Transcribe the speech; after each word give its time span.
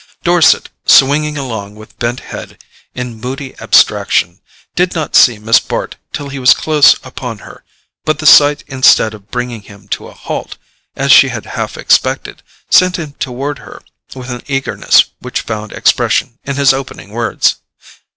Dorset, 0.23 0.69
swinging 0.83 1.37
along 1.37 1.75
with 1.75 1.99
bent 1.99 2.21
head, 2.21 2.57
in 2.95 3.19
moody 3.21 3.53
abstraction, 3.59 4.41
did 4.73 4.95
not 4.95 5.15
see 5.15 5.37
Miss 5.37 5.59
Bart 5.59 5.95
till 6.11 6.29
he 6.29 6.39
was 6.39 6.55
close 6.55 6.95
upon 7.05 7.37
her; 7.45 7.63
but 8.03 8.17
the 8.17 8.25
sight, 8.25 8.63
instead 8.65 9.13
of 9.13 9.29
bringing 9.29 9.61
him 9.61 9.87
to 9.89 10.07
a 10.07 10.13
halt, 10.15 10.57
as 10.95 11.11
she 11.11 11.27
had 11.29 11.45
half 11.45 11.77
expected, 11.77 12.41
sent 12.67 12.97
him 12.97 13.13
toward 13.19 13.59
her 13.59 13.79
with 14.15 14.31
an 14.31 14.41
eagerness 14.47 15.03
which 15.19 15.41
found 15.41 15.71
expression 15.71 16.39
in 16.45 16.55
his 16.55 16.73
opening 16.73 17.11
words. 17.11 17.57